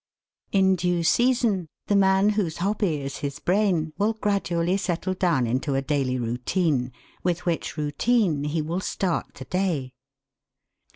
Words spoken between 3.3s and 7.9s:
brain will gradually settle down into a daily routine, with which